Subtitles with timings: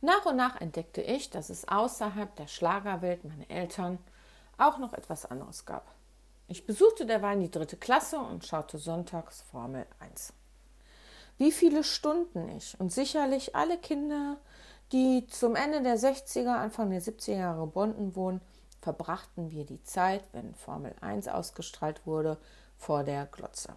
[0.00, 3.98] Nach und nach entdeckte ich, dass es außerhalb der Schlagerwelt meiner Eltern
[4.58, 5.90] auch noch etwas anderes gab.
[6.48, 10.32] Ich besuchte derweil die dritte Klasse und schaute sonntags Formel 1.
[11.38, 14.38] Wie viele Stunden ich und sicherlich alle Kinder,
[14.92, 18.40] die zum Ende der 60er, Anfang der 70er Jahre geboren wurden,
[18.80, 22.38] verbrachten wir die Zeit, wenn Formel 1 ausgestrahlt wurde,
[22.76, 23.74] vor der Glotze.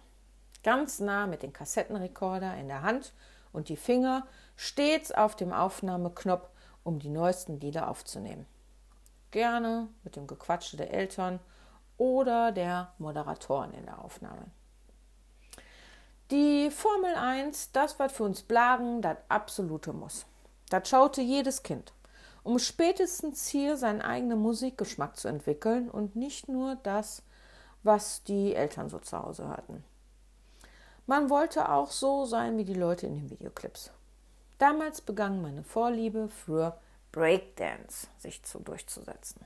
[0.62, 3.12] Ganz nah mit dem Kassettenrekorder in der Hand
[3.52, 4.26] und die Finger
[4.60, 6.46] stets auf dem Aufnahmeknopf,
[6.84, 8.46] um die neuesten Lieder aufzunehmen.
[9.30, 11.40] Gerne mit dem Gequatsche der Eltern
[11.96, 14.50] oder der Moderatoren in der Aufnahme.
[16.30, 20.26] Die Formel 1, das war für uns Blagen das absolute Muss.
[20.68, 21.94] Das schaute jedes Kind,
[22.42, 27.22] um spätestens hier seinen eigenen Musikgeschmack zu entwickeln und nicht nur das,
[27.82, 29.82] was die Eltern so zu Hause hatten.
[31.06, 33.90] Man wollte auch so sein wie die Leute in den Videoclips.
[34.60, 36.78] Damals begann meine Vorliebe für
[37.12, 39.40] Breakdance sich zu durchzusetzen.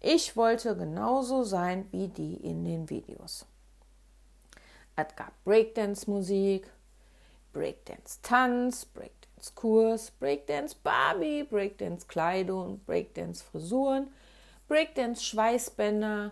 [0.00, 3.46] Ich wollte genauso sein wie die in den Videos.
[4.94, 6.70] Es gab Breakdance-Musik,
[7.52, 14.12] Breakdance-Tanz, Breakdance-Kurs, Breakdance-Barbie, Breakdance-Kleidung, Breakdance-Frisuren,
[14.68, 16.30] Breakdance-Schweißbänder,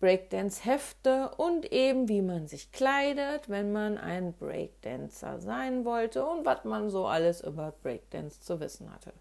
[0.00, 6.64] Breakdance-Hefte und eben wie man sich kleidet, wenn man ein Breakdancer sein wollte und was
[6.64, 9.12] man so alles über Breakdance zu wissen hatte.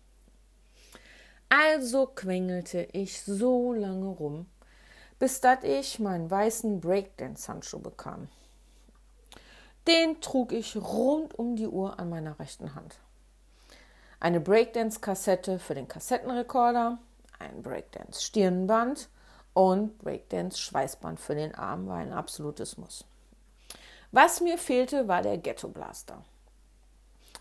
[1.47, 4.47] Also quengelte ich so lange rum,
[5.17, 8.27] bis dat ich meinen weißen Breakdance-Handschuh bekam.
[9.87, 12.97] Den trug ich rund um die Uhr an meiner rechten Hand.
[14.19, 16.97] Eine Breakdance-Kassette für den Kassettenrekorder,
[17.39, 19.07] ein Breakdance-Stirnband
[19.55, 23.05] und Breakdance-Schweißband für den Arm war ein absolutes Muss.
[24.11, 26.21] Was mir fehlte, war der Ghetto Blaster,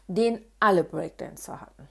[0.07, 1.89] den alle Breakdancer hatten.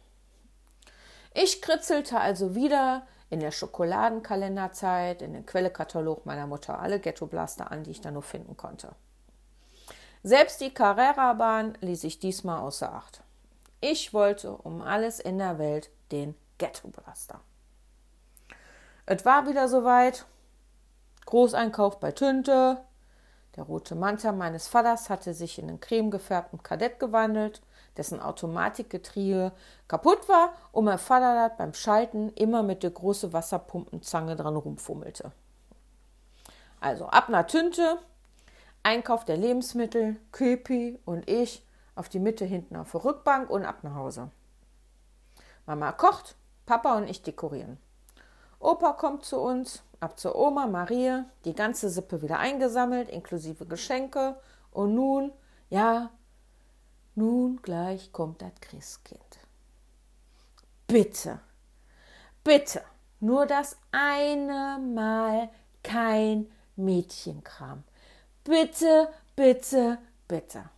[1.33, 7.69] Ich kritzelte also wieder in der Schokoladenkalenderzeit, in den Quellekatalog meiner Mutter alle Ghetto Blaster
[7.71, 8.95] an, die ich da nur finden konnte.
[10.23, 13.23] Selbst die Carrera-Bahn ließ ich diesmal außer Acht.
[13.81, 17.41] Ich wollte um alles in der Welt den Ghetto Blaster.
[19.05, 20.25] Es war wieder soweit.
[21.25, 22.77] Großeinkauf bei Tünte.
[23.55, 27.61] Der rote Manta meines Vaters hatte sich in einen cremegefärbten Kadett gewandelt,
[27.97, 29.51] dessen Automatikgetriebe
[29.87, 35.31] kaputt war und mein Vater das beim Schalten immer mit der großen Wasserpumpenzange dran rumfummelte.
[36.79, 37.99] Also ab nach Tünte,
[38.81, 41.65] Einkauf der Lebensmittel, Köpi und ich
[41.95, 44.31] auf die Mitte hinten auf der Rückbank und ab nach Hause.
[45.65, 47.77] Mama kocht, Papa und ich dekorieren.
[48.63, 54.37] Opa kommt zu uns, ab zur Oma Marie, die ganze Sippe wieder eingesammelt, inklusive Geschenke.
[54.71, 55.33] Und nun,
[55.69, 56.11] ja,
[57.15, 59.21] nun gleich kommt das Christkind.
[60.87, 61.41] Bitte,
[62.45, 62.81] bitte,
[63.19, 65.49] nur das eine Mal
[65.83, 67.83] kein Mädchenkram.
[68.45, 69.97] Bitte, bitte,
[70.29, 70.69] bitte.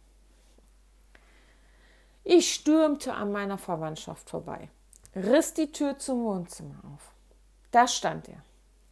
[2.23, 4.69] Ich stürmte an meiner Verwandtschaft vorbei,
[5.15, 7.14] riss die Tür zum Wohnzimmer auf.
[7.75, 8.41] Da stand er.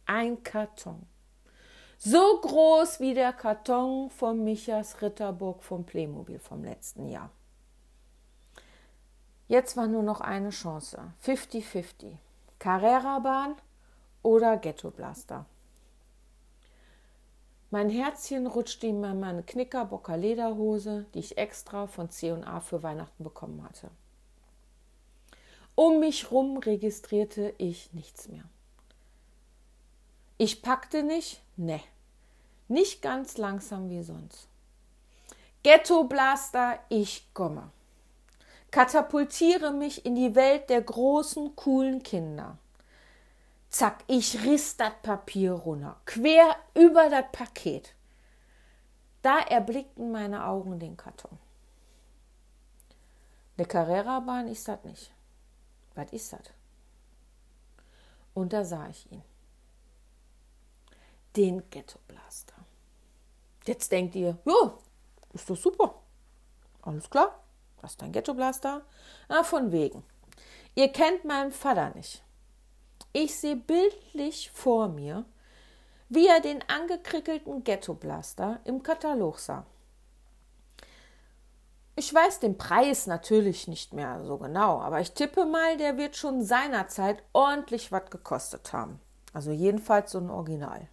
[0.04, 1.06] Ein Karton.
[1.96, 7.30] So groß wie der Karton von Michas Ritterburg vom Playmobil vom letzten Jahr.
[9.48, 11.14] Jetzt war nur noch eine Chance.
[11.24, 12.18] 50-50.
[12.58, 13.54] Carrera-Bahn
[14.22, 15.46] oder Ghetto-Blaster.
[17.70, 23.24] Mein Herzchen rutschte ihm in meine Knickerbocker Lederhose, die ich extra von C&A für Weihnachten
[23.24, 23.90] bekommen hatte.
[25.74, 28.44] Um mich rum registrierte ich nichts mehr.
[30.44, 31.40] Ich packte nicht?
[31.56, 31.80] Ne.
[32.68, 34.46] Nicht ganz langsam wie sonst.
[35.62, 37.70] Ghetto Blaster, ich komme.
[38.70, 42.58] Katapultiere mich in die Welt der großen, coolen Kinder.
[43.70, 47.94] Zack, ich riss das Papier runter, quer über das Paket.
[49.22, 51.38] Da erblickten meine Augen den Karton.
[53.56, 55.10] Eine Carrera-Bahn ist das nicht.
[55.94, 56.42] Was ist das?
[58.34, 59.22] Und da sah ich ihn
[61.36, 62.54] den Ghetto Blaster.
[63.66, 64.78] Jetzt denkt ihr, ja,
[65.32, 66.02] ist doch super.
[66.82, 67.40] Alles klar,
[67.80, 68.82] das dein Ghetto Blaster.
[69.28, 70.04] Na, von wegen.
[70.74, 72.22] Ihr kennt meinen Vater nicht.
[73.12, 75.24] Ich sehe bildlich vor mir,
[76.08, 79.66] wie er den angekrickelten Ghetto Blaster im Katalog sah.
[81.96, 86.16] Ich weiß den Preis natürlich nicht mehr so genau, aber ich tippe mal, der wird
[86.16, 89.00] schon seinerzeit ordentlich was gekostet haben.
[89.32, 90.88] Also jedenfalls so ein Original.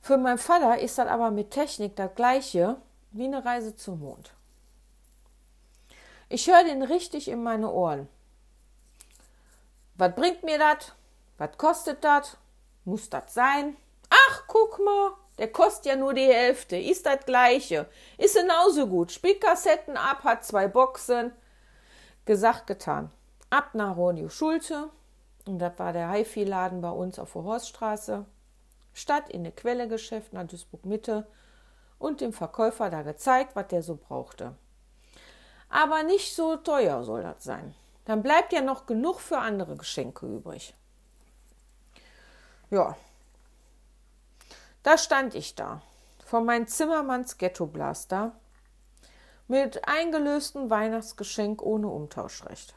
[0.00, 2.76] Für meinen Vater ist das aber mit Technik das gleiche
[3.10, 4.32] wie eine Reise zum Mond.
[6.28, 8.08] Ich höre den richtig in meine Ohren.
[9.94, 10.92] Was bringt mir das?
[11.38, 12.36] Was kostet das?
[12.84, 13.76] Muss das sein?
[14.10, 16.76] Ach, guck mal, der kostet ja nur die Hälfte.
[16.76, 17.86] Ist das gleiche.
[18.18, 19.12] Ist genauso gut.
[19.12, 21.32] Spielt Kassetten ab, hat zwei Boxen.
[22.24, 23.10] Gesagt, getan.
[23.50, 24.90] Ab nach Radio Schulte.
[25.46, 28.26] Und das war der HiFi-Laden bei uns auf der Horststraße.
[28.98, 31.26] Stadt in eine Quellegeschäft nach Duisburg Mitte
[31.98, 34.54] und dem Verkäufer da gezeigt, was der so brauchte.
[35.68, 37.74] Aber nicht so teuer soll das sein.
[38.04, 40.74] Dann bleibt ja noch genug für andere Geschenke übrig.
[42.70, 42.96] Ja,
[44.82, 45.82] da stand ich da,
[46.24, 48.32] vor meinem Zimmermanns Ghetto-Blaster,
[49.48, 52.74] mit eingelöstem Weihnachtsgeschenk ohne Umtauschrecht.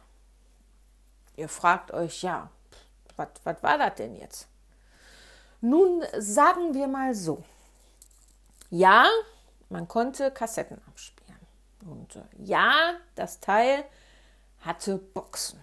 [1.36, 2.50] Ihr fragt euch, ja,
[3.16, 4.51] was war das denn jetzt?
[5.62, 7.44] Nun sagen wir mal so.
[8.72, 9.08] Ja,
[9.70, 11.40] man konnte Kassetten abspielen.
[11.86, 13.84] Und äh, ja, das Teil
[14.62, 15.60] hatte Boxen.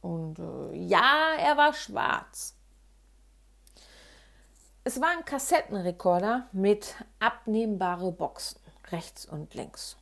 [0.00, 2.54] Und äh, ja, er war schwarz.
[4.84, 8.60] Es war ein Kassettenrekorder mit abnehmbare Boxen,
[8.90, 9.96] rechts und links.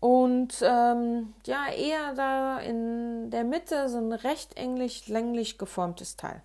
[0.00, 6.42] Und ähm, ja, eher da in der Mitte so ein rechteckig länglich geformtes Teil.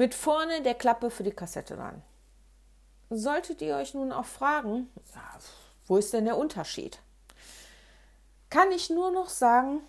[0.00, 2.00] Mit vorne der Klappe für die Kassette dran.
[3.10, 4.88] Solltet ihr euch nun auch fragen,
[5.86, 7.00] wo ist denn der Unterschied?
[8.48, 9.80] Kann ich nur noch sagen,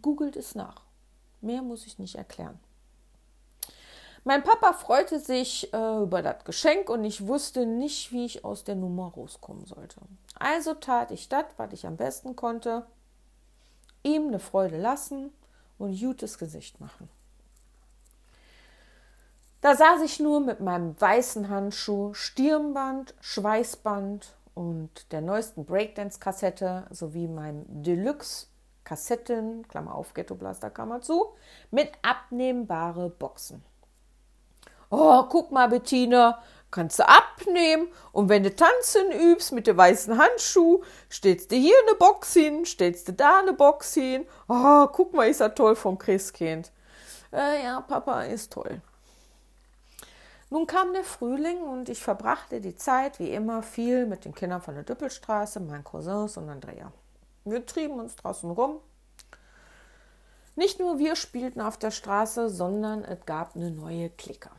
[0.00, 0.82] googelt es nach.
[1.40, 2.60] Mehr muss ich nicht erklären.
[4.22, 8.62] Mein Papa freute sich äh, über das Geschenk und ich wusste nicht, wie ich aus
[8.62, 10.00] der Nummer rauskommen sollte.
[10.38, 12.86] Also tat ich das, was ich am besten konnte,
[14.04, 15.32] ihm eine Freude lassen
[15.78, 17.08] und gutes Gesicht machen.
[19.62, 27.28] Da saß ich nur mit meinem weißen Handschuh, Stirnband, Schweißband und der neuesten Breakdance-Kassette sowie
[27.28, 31.34] meinem Deluxe-Kassetten, Klammer auf, Ghetto Blaster, Klammer zu,
[31.70, 33.62] mit abnehmbare Boxen.
[34.90, 36.42] Oh, guck mal, Bettina,
[36.72, 41.76] kannst du abnehmen und wenn du tanzen übst mit dem weißen Handschuh, stellst du hier
[41.86, 44.26] eine Box hin, stellst du da eine Box hin.
[44.48, 46.72] Oh, guck mal, ist er toll vom Christkind.
[47.32, 48.82] Äh, ja, Papa ist toll.
[50.52, 54.60] Nun kam der Frühling und ich verbrachte die Zeit wie immer viel mit den Kindern
[54.60, 56.92] von der Düppelstraße, meinen Cousins und Andrea.
[57.46, 58.76] Wir trieben uns draußen rum.
[60.54, 64.50] Nicht nur wir spielten auf der Straße, sondern es gab eine neue Clique.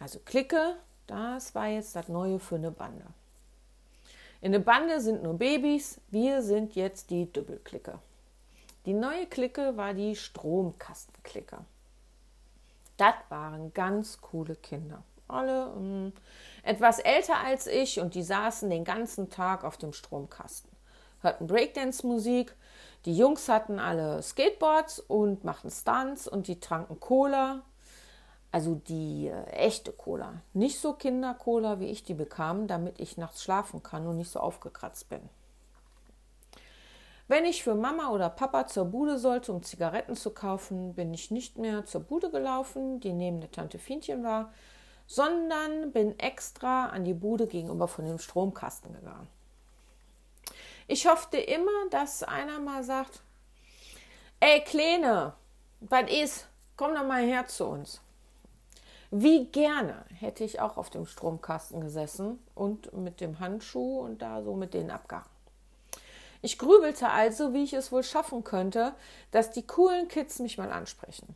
[0.00, 0.74] Also Clique,
[1.06, 3.06] das war jetzt das Neue für eine Bande.
[4.40, 8.00] In der Bande sind nur Babys, wir sind jetzt die Doppelklicke.
[8.84, 11.58] Die neue Clique war die Stromkastenklicke.
[12.96, 15.04] Das waren ganz coole Kinder.
[15.30, 16.12] Alle ähm,
[16.62, 20.70] etwas älter als ich und die saßen den ganzen Tag auf dem Stromkasten.
[21.22, 22.54] Hörten Breakdance-Musik.
[23.04, 27.62] Die Jungs hatten alle Skateboards und machten Stunts und die tranken Cola
[28.52, 30.42] also die äh, echte Cola.
[30.52, 34.40] Nicht so Kindercola, wie ich die bekam, damit ich nachts schlafen kann und nicht so
[34.40, 35.20] aufgekratzt bin.
[37.28, 41.30] Wenn ich für Mama oder Papa zur Bude sollte, um Zigaretten zu kaufen, bin ich
[41.30, 44.52] nicht mehr zur Bude gelaufen, die neben der Tante Fienchen war,
[45.10, 49.26] sondern bin extra an die Bude gegenüber von dem Stromkasten gegangen.
[50.86, 53.20] Ich hoffte immer, dass einer mal sagt,
[54.38, 55.32] ey Kleine,
[55.80, 56.48] was ist?
[56.76, 58.00] Komm doch mal her zu uns.
[59.10, 64.44] Wie gerne hätte ich auch auf dem Stromkasten gesessen und mit dem Handschuh und da
[64.44, 65.28] so mit denen abgehangen.
[66.40, 68.94] Ich grübelte also, wie ich es wohl schaffen könnte,
[69.32, 71.34] dass die coolen Kids mich mal ansprechen.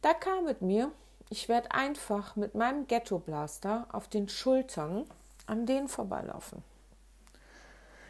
[0.00, 0.92] Da kam mit mir,
[1.30, 5.06] ich werde einfach mit meinem Ghetto-Blaster auf den Schultern
[5.46, 6.62] an denen vorbeilaufen.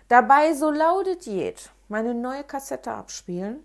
[0.09, 3.65] Dabei so lautet jed meine neue Kassette abspielen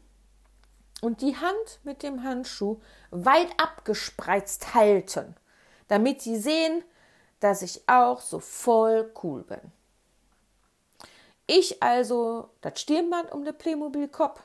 [1.01, 2.79] und die Hand mit dem Handschuh
[3.11, 5.35] weit abgespreizt halten,
[5.87, 6.83] damit sie sehen,
[7.39, 9.61] dass ich auch so voll cool bin.
[11.47, 14.41] Ich also das Stirnband um den Playmobil-Kopf.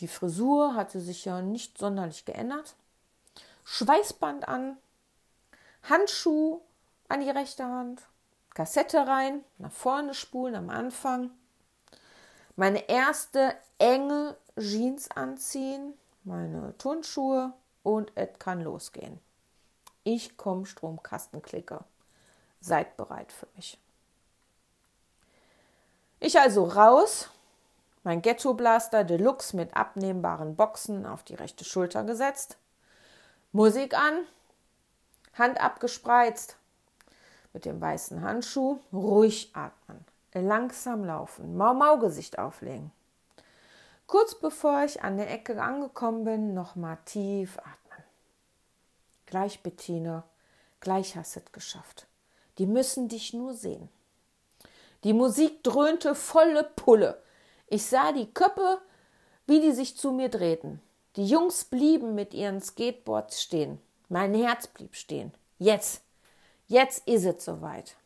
[0.00, 2.74] Die Frisur hatte sich ja nicht sonderlich geändert.
[3.64, 4.76] Schweißband an,
[5.82, 6.60] Handschuh
[7.08, 8.02] an die rechte Hand,
[8.54, 11.30] Kassette rein, nach vorne spulen am Anfang.
[12.56, 17.52] Meine erste enge Jeans anziehen, meine Turnschuhe
[17.82, 19.18] und es kann losgehen.
[20.04, 21.84] Ich komme Stromkastenklicker.
[22.60, 23.78] Seid bereit für mich.
[26.20, 27.28] Ich also raus,
[28.04, 32.56] mein Ghetto Blaster Deluxe mit abnehmbaren Boxen auf die rechte Schulter gesetzt,
[33.56, 34.26] Musik an,
[35.34, 36.56] Hand abgespreizt,
[37.52, 42.90] mit dem weißen Handschuh ruhig atmen, langsam laufen, Mau-Mau-Gesicht auflegen.
[44.08, 48.04] Kurz bevor ich an der Ecke angekommen bin, nochmal tief atmen.
[49.26, 50.24] Gleich, Bettina,
[50.80, 52.08] gleich hast du es geschafft.
[52.58, 53.88] Die müssen dich nur sehen.
[55.04, 57.22] Die Musik dröhnte volle Pulle.
[57.68, 58.80] Ich sah die Köpfe,
[59.46, 60.80] wie die sich zu mir drehten.
[61.16, 63.80] Die Jungs blieben mit ihren Skateboards stehen.
[64.08, 65.32] Mein Herz blieb stehen.
[65.58, 66.02] Jetzt,
[66.66, 67.96] jetzt ist es soweit.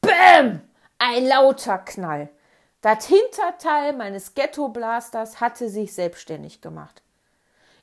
[0.00, 0.62] Bäm!
[0.98, 2.28] Ein lauter Knall.
[2.80, 7.02] Das Hinterteil meines Ghetto-Blasters hatte sich selbstständig gemacht.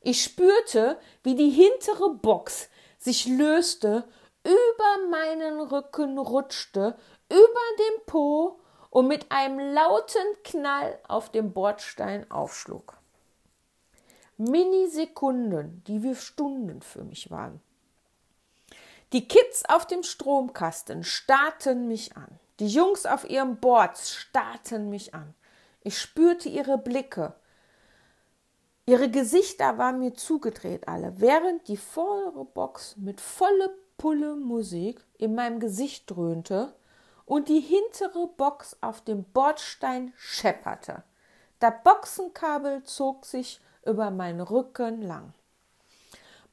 [0.01, 4.03] Ich spürte, wie die hintere Box sich löste,
[4.43, 6.97] über meinen Rücken rutschte,
[7.29, 7.37] über
[7.79, 12.96] dem Po und mit einem lauten Knall auf dem Bordstein aufschlug.
[14.37, 17.59] Minisekunden, die wie Stunden für mich waren.
[19.13, 22.27] Die Kids auf dem Stromkasten starrten mich an.
[22.59, 25.33] Die Jungs auf ihren Boards starrten mich an.
[25.81, 27.33] Ich spürte ihre Blicke.
[28.85, 35.35] Ihre Gesichter waren mir zugedreht alle, während die vordere Box mit volle Pulle Musik in
[35.35, 36.73] meinem Gesicht dröhnte
[37.25, 41.03] und die hintere Box auf dem Bordstein schepperte.
[41.59, 45.33] Das Boxenkabel zog sich über meinen Rücken lang.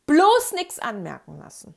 [0.06, 1.74] Bloß nichts anmerken lassen.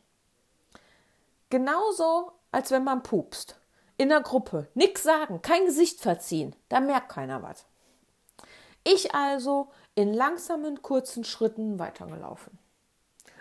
[1.49, 3.59] Genauso, als wenn man pupst.
[3.97, 4.67] In der Gruppe.
[4.75, 6.55] Nix sagen, kein Gesicht verziehen.
[6.69, 7.65] Da merkt keiner was.
[8.83, 12.57] Ich also in langsamen, kurzen Schritten weitergelaufen.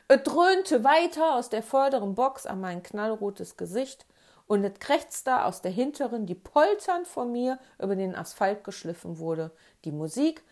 [0.09, 4.07] Es dröhnte weiter aus der vorderen Box an mein knallrotes Gesicht
[4.47, 9.51] und es krächzte aus der hinteren, die polternd vor mir über den Asphalt geschliffen wurde.
[9.85, 10.45] Die Musik,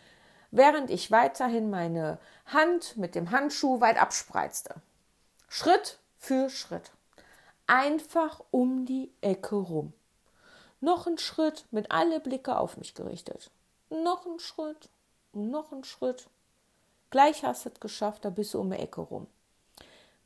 [0.55, 4.77] während ich weiterhin meine Hand mit dem Handschuh weit abspreizte.
[5.49, 6.93] Schritt für Schritt.
[7.67, 9.93] Einfach um die Ecke rum.
[10.81, 13.51] Noch ein Schritt mit alle Blicke auf mich gerichtet.
[13.91, 14.89] Noch ein Schritt,
[15.33, 16.29] noch ein Schritt.
[17.11, 19.27] Gleich hast du es geschafft, da bist du um die Ecke rum.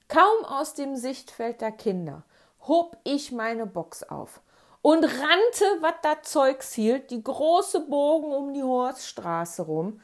[0.09, 2.23] Kaum aus dem Sichtfeld der Kinder
[2.67, 4.41] hob ich meine Box auf
[4.83, 10.01] und rannte, was da Zeugs hielt, die große Bogen um die Horststraße rum,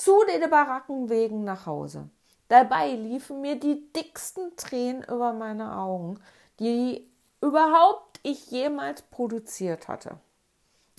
[0.00, 2.08] zu den Barackenwegen nach Hause.
[2.48, 6.18] Dabei liefen mir die dicksten Tränen über meine Augen,
[6.58, 7.06] die
[7.42, 10.18] überhaupt ich jemals produziert hatte.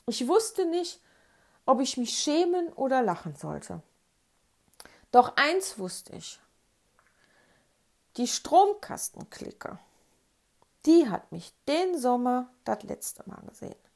[0.05, 1.01] Ich wusste nicht,
[1.65, 3.81] ob ich mich schämen oder lachen sollte.
[5.11, 6.39] Doch eins wusste ich.
[8.17, 9.79] Die Stromkastenklicke,
[10.85, 13.90] die hat mich den Sommer das letzte Mal gesehen.